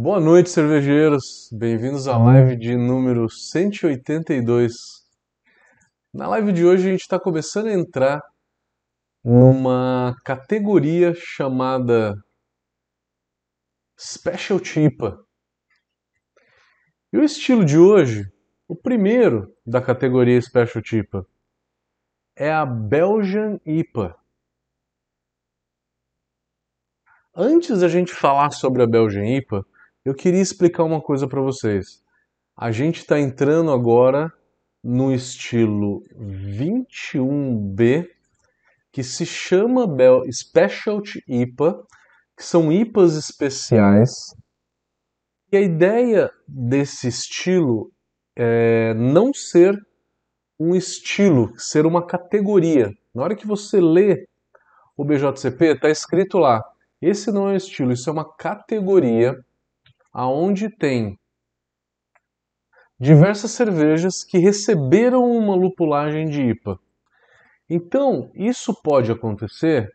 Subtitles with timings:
[0.00, 1.50] Boa noite, cervejeiros.
[1.50, 4.72] Bem-vindos à live de número 182.
[6.14, 8.22] Na live de hoje a gente está começando a entrar
[9.24, 12.14] numa categoria chamada
[13.98, 15.18] Special IPA.
[17.12, 18.32] E o estilo de hoje,
[18.68, 21.26] o primeiro da categoria Special IPA,
[22.36, 24.16] é a Belgian IPA.
[27.34, 29.66] Antes da gente falar sobre a Belgian IPA,
[30.08, 32.02] eu queria explicar uma coisa para vocês.
[32.56, 34.32] A gente está entrando agora
[34.82, 38.08] no estilo 21B,
[38.90, 41.84] que se chama Bel Specialty IPA,
[42.34, 44.10] que são IPAs especiais.
[45.52, 47.92] E a ideia desse estilo
[48.34, 49.78] é não ser
[50.58, 52.90] um estilo, ser uma categoria.
[53.14, 54.26] Na hora que você lê
[54.96, 56.64] o BJCP, está escrito lá:
[56.98, 59.38] esse não é um estilo, isso é uma categoria
[60.18, 61.16] aonde tem
[62.98, 66.76] diversas cervejas que receberam uma lupulagem de IPA.
[67.70, 69.88] Então, isso pode acontecer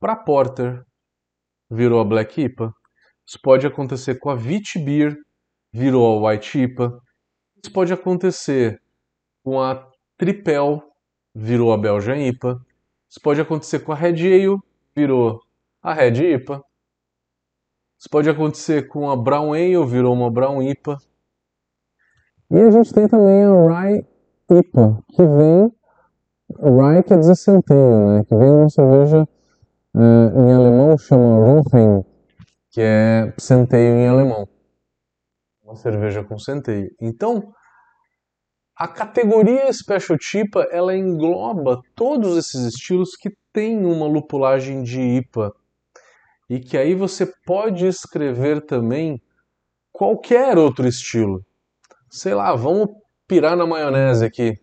[0.00, 0.82] para Porter,
[1.70, 2.74] virou a Black IPA.
[3.24, 5.16] Isso pode acontecer com a Vit Beer,
[5.72, 7.00] virou a White IPA.
[7.62, 8.82] Isso pode acontecer
[9.44, 10.82] com a Tripel,
[11.32, 12.60] virou a Belgian IPA.
[13.08, 14.58] Isso pode acontecer com a Red Ale,
[14.96, 15.40] virou
[15.80, 16.60] a Red IPA.
[17.98, 20.98] Isso pode acontecer com a Brown Ale, virou uma Brown IPA.
[22.50, 24.06] E a gente tem também a Rye
[24.50, 25.72] IPA, que vem.
[26.60, 28.24] Rye quer dizer centeio, né?
[28.24, 29.26] Que vem uma cerveja
[29.94, 32.04] uh, em alemão chama Rohen,
[32.70, 34.48] que é centeio em alemão.
[35.62, 36.90] Uma cerveja com centeio.
[37.00, 37.52] Então,
[38.76, 45.54] a categoria Special IPA ela engloba todos esses estilos que têm uma lupulagem de IPA
[46.48, 49.20] e que aí você pode escrever também
[49.92, 51.44] qualquer outro estilo.
[52.10, 52.88] Sei lá, vamos
[53.26, 54.54] pirar na maionese aqui.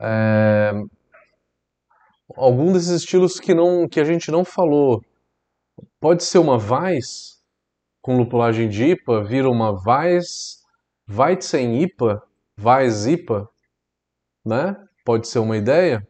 [0.00, 0.72] É...
[2.36, 5.02] Algum desses estilos que, não, que a gente não falou.
[6.00, 7.38] Pode ser uma Weiss
[8.00, 10.62] com lupulagem de IPA, vira uma Weiss,
[11.08, 12.22] Weizen IPA,
[12.58, 13.48] Weiss IPA,
[14.44, 14.76] né?
[15.04, 16.06] Pode ser uma ideia.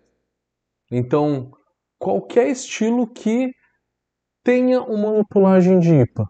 [0.91, 1.51] Então,
[1.99, 3.53] qualquer estilo que
[4.49, 6.27] tenha uma lupulagem de IPA.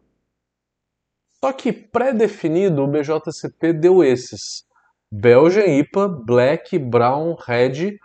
[1.38, 4.66] Só que pré-definido o BJCP deu esses:
[5.08, 7.96] Belgian IPA, Black, Brown, Red,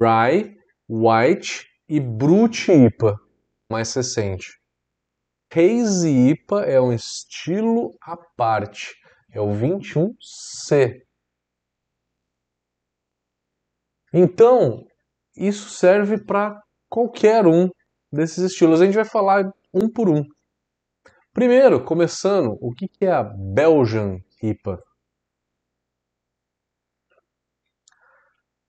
[0.00, 0.56] Rye,
[0.88, 3.18] White e Brut IPA,
[3.68, 4.56] mais recente.
[5.52, 8.94] Hazy IPA é um estilo à parte,
[9.32, 11.02] é o 21C.
[14.12, 14.86] Então,
[15.36, 16.56] isso serve para
[16.88, 17.68] qualquer um
[18.12, 18.80] desses estilos.
[18.80, 20.24] A gente vai falar um por um.
[21.32, 24.82] Primeiro, começando, o que é a Belgian IPA?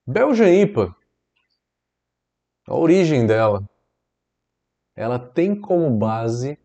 [0.06, 0.94] Belgian IPA,
[2.66, 3.62] a origem dela,
[4.94, 6.58] ela tem como base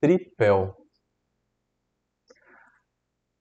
[0.00, 0.76] tripel.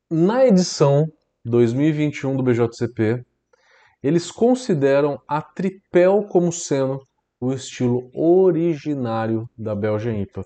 [0.09, 1.12] Na edição
[1.46, 3.26] 2021 do BJCP,
[4.02, 7.06] eles consideram a tripel como sendo
[7.40, 10.46] o estilo originário da Belgian IPA.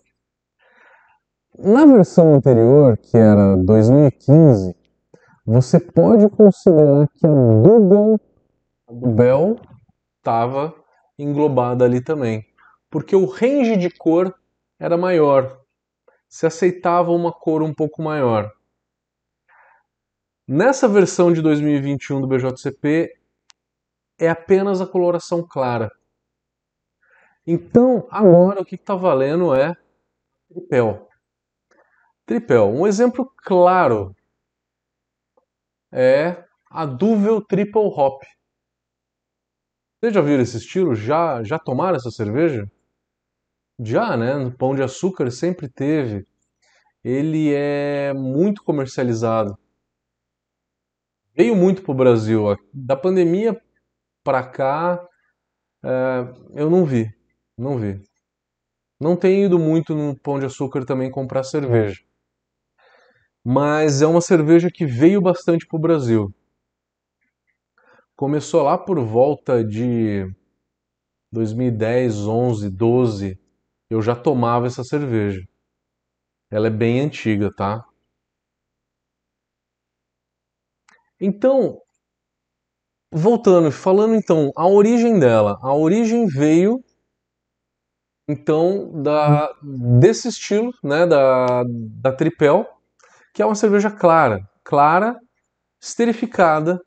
[1.58, 4.76] Na versão anterior, que era 2015,
[5.46, 8.20] você pode considerar que a Dubel,
[8.90, 9.56] Bel
[10.18, 10.74] estava
[11.18, 12.46] englobada ali também,
[12.90, 14.34] porque o range de cor
[14.80, 15.60] era maior,
[16.28, 18.52] se aceitava uma cor um pouco maior.
[20.48, 23.14] Nessa versão de 2021 do BJCP
[24.20, 25.92] é apenas a coloração clara.
[27.52, 29.76] Então, agora o que está valendo é
[30.48, 31.10] tripel.
[32.26, 32.70] Tripel.
[32.70, 34.16] Um exemplo claro
[35.92, 38.24] é a Duvel Triple Hop.
[40.00, 40.96] Vocês já viram esse estilo?
[40.96, 42.72] Já, já tomaram essa cerveja?
[43.78, 44.36] Já, né?
[44.36, 46.26] No Pão de Açúcar sempre teve.
[47.04, 49.58] Ele é muito comercializado.
[51.36, 52.56] Veio muito para o Brasil.
[52.74, 53.62] Da pandemia
[54.24, 55.06] para cá,
[55.84, 55.90] é,
[56.56, 57.14] eu não vi.
[57.62, 58.02] Não vi.
[59.00, 62.02] Não tenho ido muito no Pão de Açúcar também comprar cerveja.
[63.46, 66.34] Mas é uma cerveja que veio bastante para o Brasil.
[68.16, 70.26] Começou lá por volta de
[71.32, 73.40] 2010, 11, 12.
[73.92, 75.48] Eu já tomava essa cerveja.
[76.50, 77.86] Ela é bem antiga, tá?
[81.20, 81.80] Então,
[83.12, 85.60] voltando, falando então, a origem dela.
[85.62, 86.84] A origem veio
[88.32, 89.54] então da,
[90.00, 92.66] desse estilo, né, da, da Tripel,
[93.34, 95.20] que é uma cerveja clara, clara,
[95.82, 96.82] esterificada,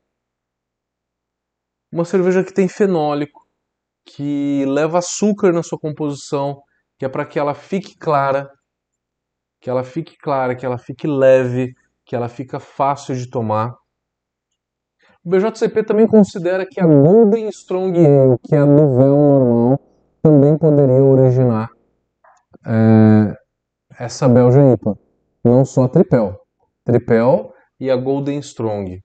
[1.91, 3.45] uma cerveja que tem fenólico,
[4.05, 6.61] que leva açúcar na sua composição,
[6.97, 8.51] que é para que ela fique clara,
[9.59, 11.75] que ela fique clara, que ela fique leve,
[12.05, 13.75] que ela fica fácil de tomar.
[15.23, 19.94] O BJCP também considera que a Golden Strong Ale, que é a Novel normal,
[20.25, 21.69] também poderia originar
[22.65, 23.37] é,
[24.03, 24.97] essa Belgian IPA.
[25.43, 26.35] Não só a Tripel.
[26.83, 29.03] Tripel e a Golden Strong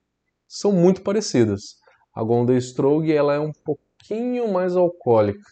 [0.49, 1.77] são muito parecidas.
[2.15, 5.45] A Golden Strong ela é um pouquinho mais alcoólica.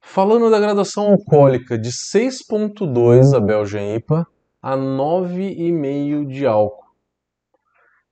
[0.00, 4.24] Falando da graduação alcoólica de 6.2 a Belgian IPA
[4.62, 6.94] a 9,5 de álcool.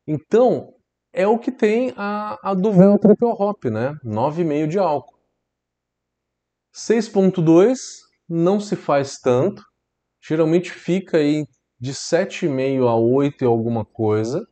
[0.08, 0.75] Então,
[1.18, 3.98] é o que tem a, a Duvel Triple Hop, né?
[4.04, 5.18] 9,5 de álcool.
[6.72, 7.76] 6.2
[8.28, 9.64] não se faz tanto,
[10.22, 11.44] geralmente fica aí
[11.80, 14.46] de 7,5 a 8 e alguma coisa,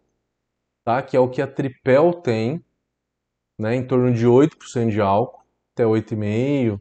[0.85, 1.01] tá?
[1.03, 2.61] Que é o que a Tripel tem,
[3.57, 3.77] né?
[3.77, 6.81] Em torno de 8% de álcool, até 8,5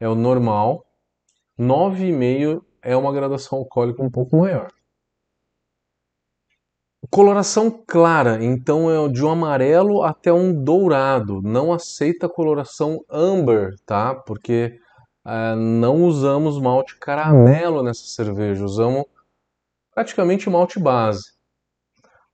[0.00, 0.84] é o normal.
[1.56, 4.72] 9,5 é uma graduação alcoólica um pouco maior.
[7.10, 11.42] Coloração clara, então é de um amarelo até um dourado.
[11.42, 14.14] Não aceita coloração amber, tá?
[14.14, 14.78] Porque
[15.26, 19.04] é, não usamos malte caramelo nessa cerveja, usamos
[19.92, 21.32] praticamente malte base.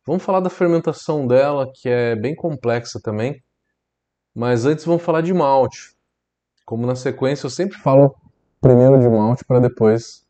[0.06, 3.42] Vamos falar da fermentação dela, que é bem complexa também.
[4.34, 5.96] Mas antes vamos falar de malte.
[6.66, 8.14] Como na sequência eu sempre falo
[8.60, 10.26] primeiro de malte para depois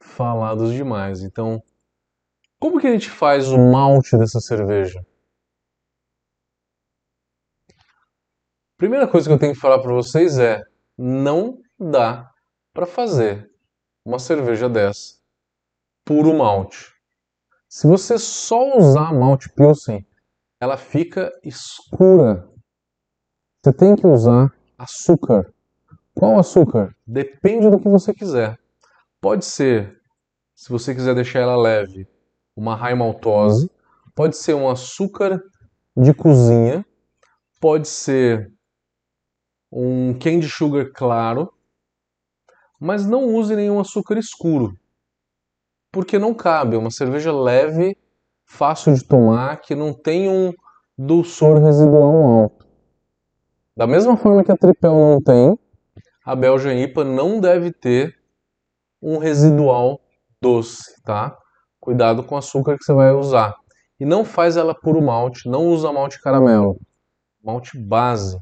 [0.00, 1.22] falar dos demais.
[1.22, 1.62] Então,
[2.60, 5.04] como que a gente faz o malte dessa cerveja?
[8.76, 10.62] Primeira coisa que eu tenho que falar para vocês é:
[10.96, 12.30] não dá
[12.72, 13.50] para fazer
[14.04, 15.18] uma cerveja dessa
[16.04, 16.92] puro malte.
[17.68, 20.06] Se você só usar malte pilsen,
[20.60, 22.48] ela fica escura.
[23.62, 25.52] Você tem que usar açúcar.
[26.14, 26.94] Qual açúcar?
[27.06, 28.58] Depende do que você quiser.
[29.20, 30.00] Pode ser,
[30.54, 32.08] se você quiser deixar ela leve,
[32.60, 33.70] uma high maltose,
[34.14, 35.42] pode ser um açúcar
[35.96, 36.84] de cozinha,
[37.58, 38.52] pode ser
[39.72, 41.50] um candy sugar claro,
[42.78, 44.76] mas não use nenhum açúcar escuro,
[45.90, 46.76] porque não cabe.
[46.76, 47.96] Uma cerveja leve,
[48.44, 50.52] fácil de tomar, que não tem um
[50.98, 52.66] dulçor residual alto.
[53.74, 55.58] Da mesma forma que a Tripel não tem,
[56.22, 58.14] a Belgian IPA não deve ter
[59.00, 59.98] um residual
[60.42, 61.40] doce, tá?
[61.80, 63.56] Cuidado com o açúcar que você vai usar.
[63.98, 66.78] E não faz ela puro malte, não usa malte caramelo.
[67.42, 68.38] Malte base.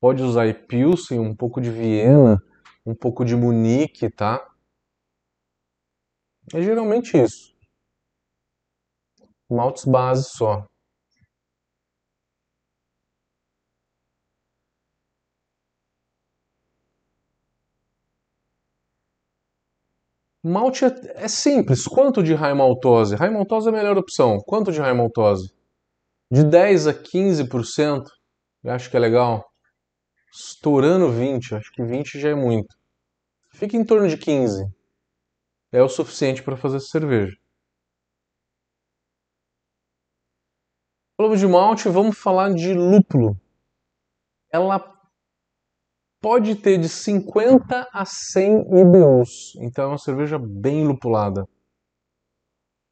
[0.00, 2.40] Pode usar aí Pilsen, um pouco de Viena,
[2.86, 4.46] um pouco de Munique, tá?
[6.54, 7.54] É geralmente isso.
[9.50, 10.66] Maltes base só.
[20.48, 21.84] Malte é, é, simples.
[21.84, 23.14] Quanto de high maltose?
[23.14, 24.38] High maltose é a melhor opção.
[24.40, 25.52] Quanto de high maltose?
[26.30, 28.04] De 10 a 15%,
[28.64, 29.44] eu acho que é legal.
[30.32, 32.74] Estourando 20, acho que 20 já é muito.
[33.52, 34.66] Fica em torno de 15.
[35.70, 37.36] É o suficiente para fazer cerveja.
[41.16, 43.36] Falamos de malte, vamos falar de lúpulo.
[44.50, 44.78] Ela
[46.20, 51.46] pode ter de 50 a 100 IBUs, então é uma cerveja bem lupulada.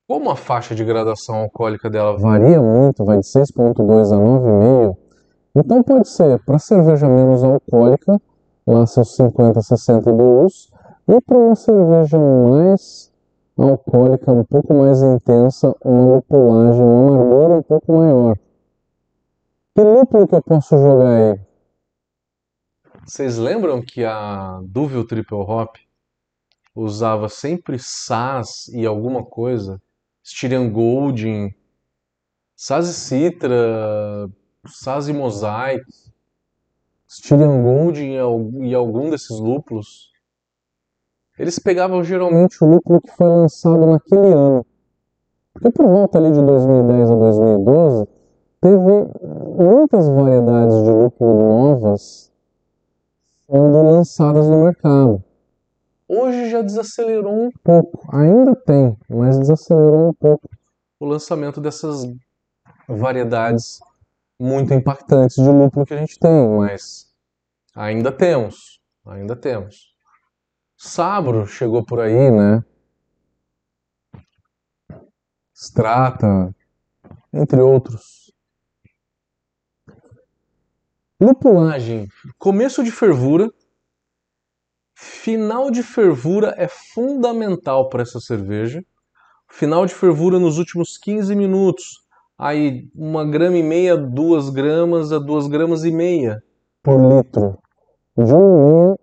[0.09, 4.97] Como a faixa de gradação alcoólica dela varia muito, vai de 6.2 a 9,5,
[5.57, 8.21] então pode ser para cerveja menos alcoólica,
[8.67, 10.71] lá seus 50 a 60 IBUs,
[11.09, 13.13] e para uma cerveja mais
[13.57, 18.37] alcoólica, um pouco mais intensa, uma lupulagem, uma amargura um pouco maior.
[19.75, 21.46] Que lúpulo que eu posso jogar aí?
[23.07, 25.77] Vocês lembram que a Duvel Triple Hop
[26.75, 29.81] usava sempre SAS e alguma coisa?
[30.25, 31.55] Styrian Golding,
[32.57, 34.29] SAS e Citra,
[34.67, 35.85] SAS e Mosaic,
[37.09, 38.15] Styrian Golding
[38.65, 40.11] e algum desses lúpulos.
[41.39, 44.67] Eles pegavam geralmente o lúpulo que foi lançado naquele ano.
[45.53, 48.09] Porque por volta ali de 2010 a 2012,
[48.61, 48.79] teve
[49.57, 52.35] muitas variedades de lúpulo novas
[53.47, 55.23] sendo lançadas no mercado.
[56.09, 60.49] Hoje já desacelerou um pouco, ainda tem, mas desacelerou um pouco
[61.01, 62.07] o lançamento dessas
[62.89, 63.81] variedades
[64.39, 67.13] muito impactantes de lúpulo que a gente tem, mas
[67.75, 69.95] ainda temos, ainda temos.
[70.77, 72.63] Sabro chegou por aí, né?
[75.55, 76.55] Strata,
[77.33, 78.26] entre outros.
[81.19, 83.51] Lupulagem, começo de fervura,
[84.95, 88.85] final de fervura é fundamental para essa cerveja.
[89.49, 92.05] Final de fervura nos últimos 15 minutos,
[92.37, 96.43] aí uma grama e meia, duas gramas a duas gramas e meia
[96.83, 97.59] por litro.
[98.15, 98.97] De meia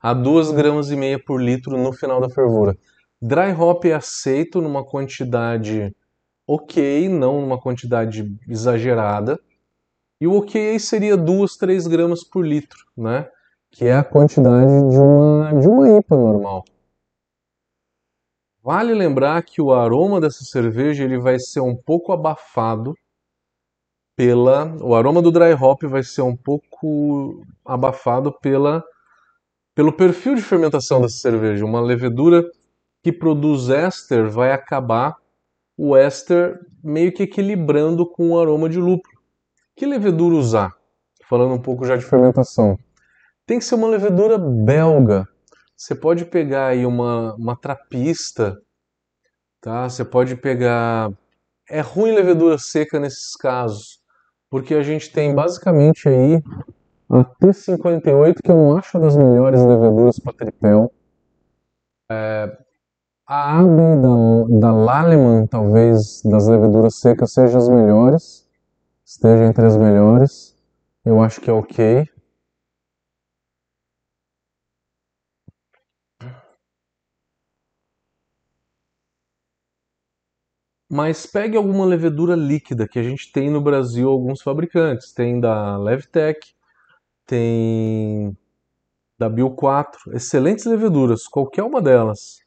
[0.00, 2.76] a duas gramas e meia por litro no final da fervura.
[3.20, 5.92] Dry hop é aceito numa quantidade
[6.46, 9.36] ok, não numa quantidade exagerada.
[10.22, 13.28] E o ok seria 2, 3 gramas por litro, né?
[13.72, 16.64] Que é a quantidade de uma, de uma IPA normal.
[18.62, 22.94] Vale lembrar que o aroma dessa cerveja ele vai ser um pouco abafado
[24.14, 24.72] pela.
[24.80, 28.84] O aroma do dry hop vai ser um pouco abafado pela,
[29.74, 31.64] pelo perfil de fermentação dessa cerveja.
[31.64, 32.48] Uma levedura
[33.02, 35.16] que produz éster vai acabar
[35.76, 39.11] o éster meio que equilibrando com o aroma de lúpulo.
[39.76, 40.76] Que levedura usar?
[41.28, 42.78] Falando um pouco já de fermentação.
[43.46, 45.26] Tem que ser uma levedura belga.
[45.76, 48.60] Você pode pegar aí uma, uma trapista,
[49.60, 49.88] tá?
[49.88, 51.10] Você pode pegar.
[51.68, 54.00] É ruim levedura seca nesses casos,
[54.50, 56.42] porque a gente tem basicamente aí
[57.08, 60.92] a T58, que eu não acho das melhores leveduras para tripel.
[62.10, 62.58] É,
[63.26, 68.41] a AB da, da Lallemand, talvez das leveduras secas, seja as melhores,
[69.12, 70.56] esteja entre as melhores.
[71.04, 72.08] Eu acho que é ok.
[80.90, 85.12] Mas pegue alguma levedura líquida que a gente tem no Brasil alguns fabricantes.
[85.12, 86.54] Tem da Levtech,
[87.26, 88.36] tem
[89.18, 92.41] da Bio 4, excelentes leveduras, qualquer uma delas.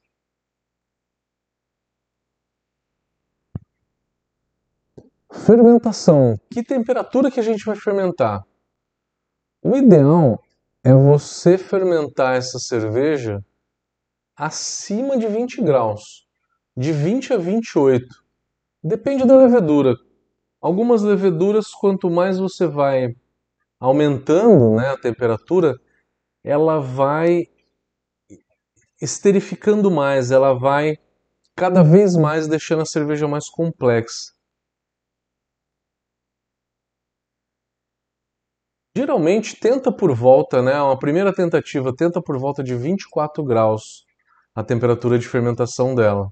[5.44, 6.40] Fermentação.
[6.50, 8.44] Que temperatura que a gente vai fermentar?
[9.62, 10.42] O ideal
[10.84, 13.44] é você fermentar essa cerveja
[14.36, 16.26] acima de 20 graus,
[16.76, 18.06] de 20 a 28.
[18.84, 19.96] Depende da levedura.
[20.62, 23.16] Algumas leveduras, quanto mais você vai
[23.80, 25.76] aumentando né, a temperatura,
[26.44, 27.48] ela vai
[29.02, 30.98] esterificando mais, ela vai
[31.56, 34.35] cada vez mais deixando a cerveja mais complexa.
[38.96, 40.82] Geralmente tenta por volta, né?
[40.82, 44.06] Uma primeira tentativa tenta por volta de 24 graus
[44.56, 46.30] a temperatura de fermentação dela.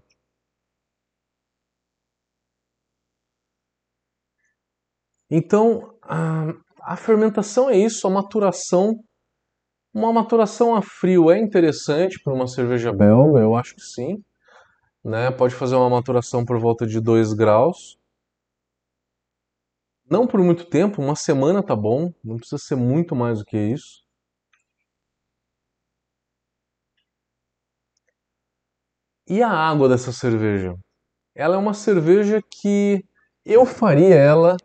[5.30, 6.54] Então, a,
[6.84, 8.94] a fermentação é isso, a maturação.
[9.94, 14.24] Uma maturação a frio é interessante para uma cerveja belga, eu acho que sim.
[15.04, 15.30] Né?
[15.32, 17.98] Pode fazer uma maturação por volta de 2 graus.
[20.10, 23.58] Não por muito tempo, uma semana tá bom, não precisa ser muito mais do que
[23.58, 24.04] isso.
[29.28, 30.76] E a água dessa cerveja?
[31.34, 33.04] Ela é uma cerveja que
[33.46, 34.58] eu faria ela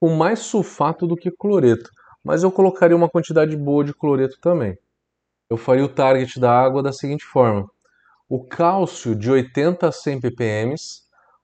[0.00, 1.88] com mais sulfato do que cloreto,
[2.24, 4.76] mas eu colocaria uma quantidade boa de cloreto também.
[5.48, 7.68] Eu faria o target da água da seguinte forma:
[8.28, 10.74] o cálcio de 80 a 100 ppm,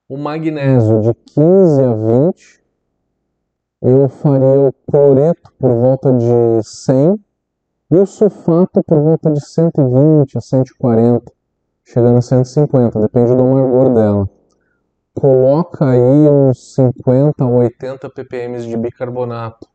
[0.09, 2.66] o magnésio de 15 a 20
[3.81, 7.19] eu faria o cloreto por volta de 100
[7.91, 11.31] e o sulfato por volta de 120 a 140,
[11.85, 14.29] chegando a 150, depende do amargor dela.
[15.13, 19.67] Coloca aí uns 50 a 80 ppm de bicarbonato.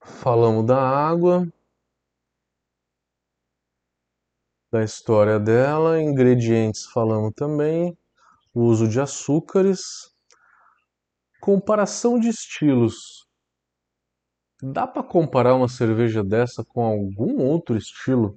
[0.00, 1.46] Falamos da água.
[4.74, 7.96] Da história dela, ingredientes falamos também,
[8.52, 9.80] uso de açúcares,
[11.40, 13.24] comparação de estilos.
[14.60, 18.34] Dá para comparar uma cerveja dessa com algum outro estilo?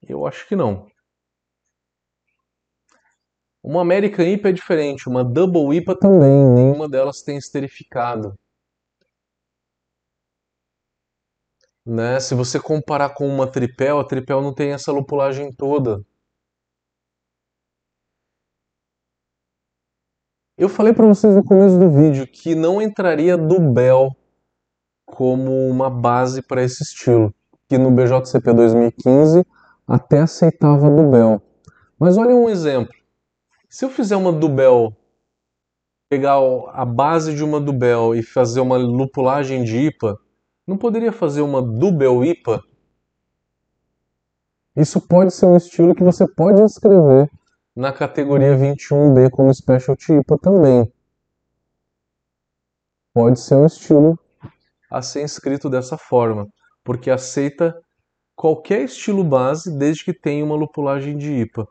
[0.00, 0.86] Eu acho que não.
[3.60, 8.38] Uma American IPA é diferente, uma Double IPA também, nenhuma delas tem esterificado.
[11.88, 12.20] Né?
[12.20, 16.04] Se você comparar com uma tripel, a tripel não tem essa lupulagem toda.
[20.58, 23.56] Eu falei para vocês no começo do vídeo que não entraria do
[25.06, 27.32] como uma base para esse estilo,
[27.66, 29.46] que no BJCP 2015
[29.86, 31.40] até aceitava do Bell,
[31.98, 32.92] Mas olha um exemplo.
[33.70, 34.94] Se eu fizer uma Dubel,
[36.10, 36.36] pegar
[36.72, 40.18] a base de uma Dubel e fazer uma lupulagem de IPA,
[40.68, 42.62] não poderia fazer uma Dubel IPA?
[44.76, 47.30] Isso pode ser um estilo que você pode inscrever
[47.74, 50.92] na categoria 21B como Specialty IPA também.
[53.14, 54.18] Pode ser um estilo
[54.90, 56.46] a ser inscrito dessa forma,
[56.84, 57.74] porque aceita
[58.36, 61.66] qualquer estilo base desde que tenha uma lupulagem de IPA.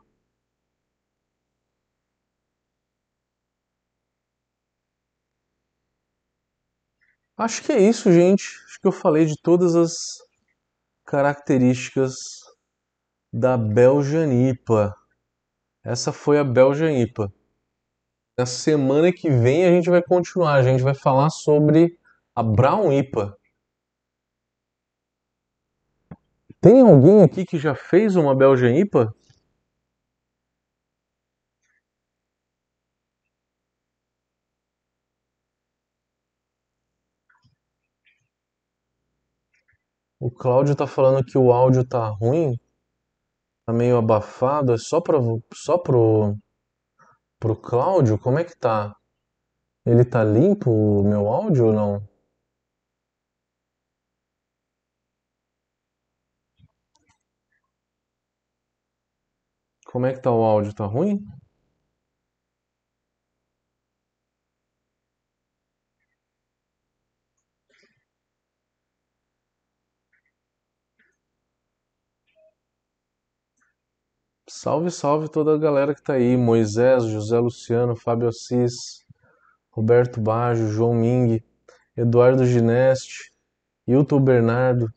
[7.38, 8.42] Acho que é isso, gente.
[8.66, 9.92] Acho que eu falei de todas as
[11.06, 12.16] características
[13.32, 14.92] da Belgian IPA.
[15.84, 17.32] Essa foi a Belgian IPA.
[18.36, 20.54] Na semana que vem a gente vai continuar.
[20.54, 21.96] A gente vai falar sobre
[22.34, 23.38] a Brown IPA.
[26.60, 29.14] Tem alguém aqui que já fez uma Belgian IPA?
[40.28, 42.54] O Cláudio tá falando que o áudio tá ruim,
[43.66, 44.74] tá meio abafado.
[44.74, 45.18] É só para
[45.54, 46.36] só pro
[47.40, 48.18] pro Cláudio?
[48.18, 48.94] Como é que tá?
[49.86, 52.08] Ele tá limpo o meu áudio ou não?
[59.86, 60.74] Como é que tá o áudio?
[60.74, 61.24] Tá ruim?
[74.50, 76.34] Salve, salve toda a galera que tá aí.
[76.34, 79.04] Moisés, José Luciano, Fábio Assis,
[79.70, 81.42] Roberto Baggio, João Ming,
[81.94, 83.30] Eduardo Gineste,
[83.86, 84.90] Hilton Bernardo,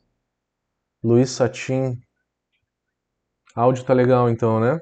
[1.04, 2.00] Luiz Satin.
[3.54, 4.80] Áudio tá legal então, né?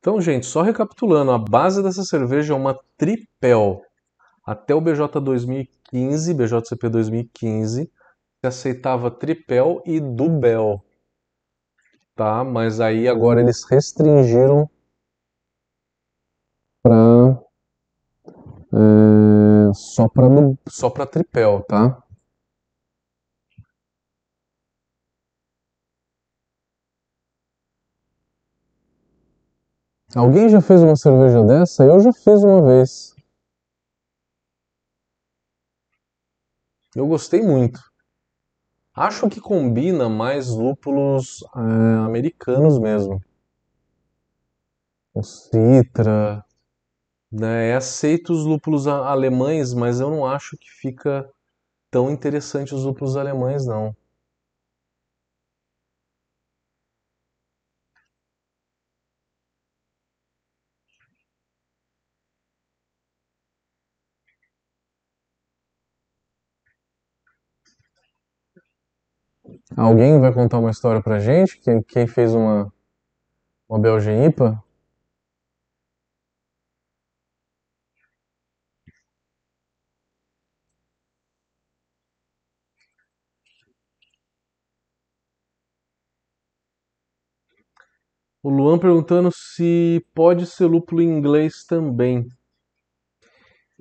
[0.00, 3.80] Então, gente, só recapitulando, a base dessa cerveja é uma tripel.
[4.44, 10.84] Até o BJ 2015, BJCP 2015, se aceitava tripel e dubel
[12.22, 12.44] tá?
[12.44, 14.70] Mas aí agora eles restringiram
[16.80, 17.42] para
[18.72, 20.26] é, só para
[20.68, 22.00] só para tripel, tá?
[30.14, 31.84] Alguém já fez uma cerveja dessa?
[31.84, 33.14] Eu já fiz uma vez.
[36.94, 37.80] Eu gostei muito.
[38.94, 43.22] Acho que combina mais lúpulos é, americanos mesmo.
[45.14, 46.44] O Citra,
[47.30, 47.70] né?
[47.70, 51.28] É aceito os lúpulos alemães, mas eu não acho que fica
[51.90, 53.96] tão interessante os lúpulos alemães, não.
[69.76, 71.58] Alguém vai contar uma história pra gente?
[71.58, 72.72] Quem, quem fez uma,
[73.68, 74.62] uma Belgian IPA?
[88.42, 92.26] O Luan perguntando se pode ser lúpulo em inglês também.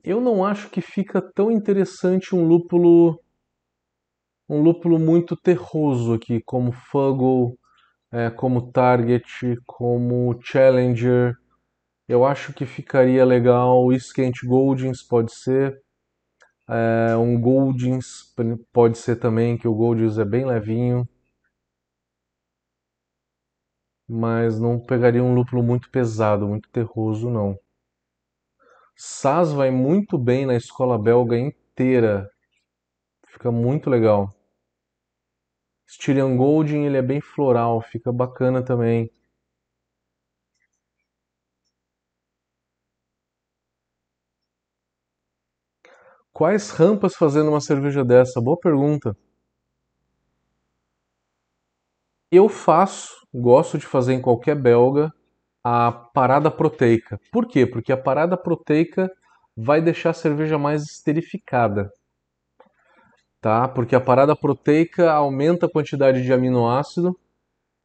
[0.04, 3.21] Eu não acho que fica tão interessante um lúpulo
[4.52, 7.58] um lúpulo muito terroso aqui, como Fuggle,
[8.12, 11.38] é, como Target, como Challenger.
[12.06, 13.94] Eu acho que ficaria legal.
[13.94, 15.82] Skent Goldings pode ser.
[16.70, 18.36] É, um Goldings
[18.74, 21.08] pode ser também, que o Goldings é bem levinho.
[24.06, 27.58] Mas não pegaria um lúpulo muito pesado, muito terroso, não.
[28.98, 32.30] Saz vai muito bem na escola belga inteira.
[33.28, 34.41] Fica muito legal.
[35.92, 39.12] Stylian Golding, ele é bem floral, fica bacana também.
[46.34, 48.42] Quais rampas fazendo uma cerveja dessa?
[48.42, 49.16] Boa pergunta.
[52.32, 55.12] Eu faço, gosto de fazer em qualquer belga,
[55.64, 57.20] a parada proteica.
[57.32, 57.66] Por quê?
[57.66, 59.12] Porque a parada proteica
[59.56, 61.92] vai deixar a cerveja mais esterificada
[63.42, 63.68] tá?
[63.68, 67.18] Porque a parada proteica aumenta a quantidade de aminoácido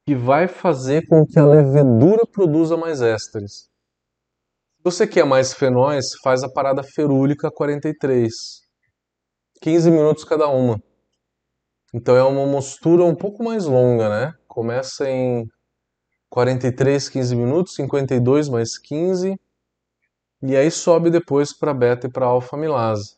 [0.07, 3.69] que vai fazer com que a levedura produza mais ésteres.
[4.77, 8.33] Se você quer mais fenóis, faz a parada ferúlica 43.
[9.61, 10.81] 15 minutos cada uma.
[11.92, 14.35] Então é uma mostura um pouco mais longa, né?
[14.47, 15.49] Começa em
[16.29, 19.37] 43, 15 minutos, 52 mais 15,
[20.42, 23.16] e aí sobe depois para beta e para alfa amilase.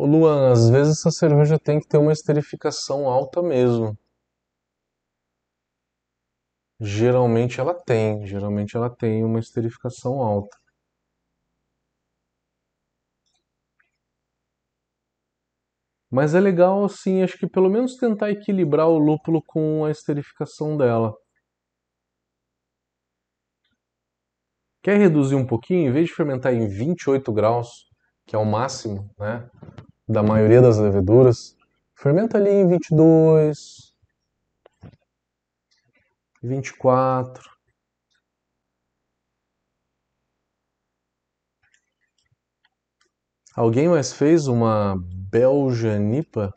[0.00, 3.98] Ô Luan, às vezes essa cerveja tem que ter uma esterificação alta mesmo.
[6.80, 10.56] Geralmente ela tem, geralmente ela tem uma esterificação alta.
[16.08, 20.76] Mas é legal, assim, acho que pelo menos tentar equilibrar o lúpulo com a esterificação
[20.76, 21.12] dela.
[24.80, 25.88] Quer reduzir um pouquinho?
[25.88, 27.68] Em vez de fermentar em 28 graus,
[28.24, 29.50] que é o máximo, né?
[30.08, 31.54] Da maioria das leveduras,
[31.94, 33.92] fermenta ali em 22,
[36.42, 37.58] 24.
[43.54, 44.96] Alguém mais fez uma
[45.30, 46.54] Beljanipa?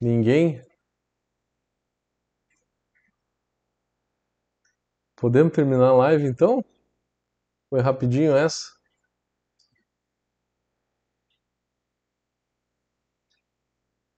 [0.00, 0.62] Ninguém?
[5.16, 6.62] Podemos terminar a live então?
[7.70, 8.76] Foi rapidinho essa?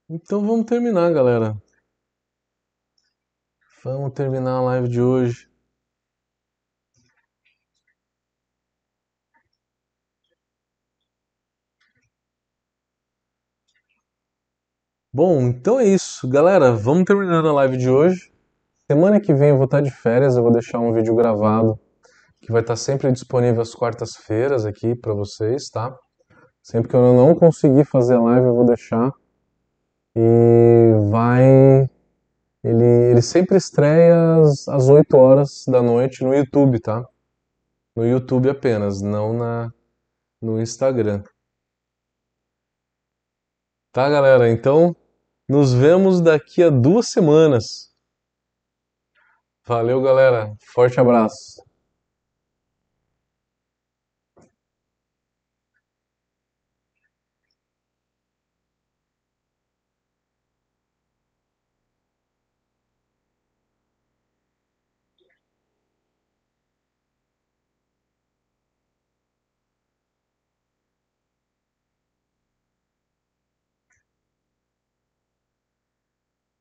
[0.09, 1.55] Então vamos terminar, galera.
[3.83, 5.48] Vamos terminar a live de hoje.
[15.21, 16.71] Bom, então é isso, galera.
[16.71, 18.31] Vamos terminando a live de hoje.
[18.89, 21.77] Semana que vem eu vou estar de férias, eu vou deixar um vídeo gravado
[22.39, 25.93] que vai estar sempre disponível às quartas-feiras aqui para vocês, tá?
[26.63, 29.11] Sempre que eu não conseguir fazer live, eu vou deixar.
[30.15, 31.89] E vai.
[32.63, 37.05] Ele, ele sempre estreia às, às 8 horas da noite no YouTube, tá?
[37.93, 39.69] No YouTube apenas, não na,
[40.41, 41.23] no Instagram.
[43.91, 44.49] Tá, galera?
[44.49, 44.95] Então,
[45.49, 47.89] nos vemos daqui a duas semanas.
[49.65, 50.53] Valeu, galera.
[50.73, 51.68] Forte abraço.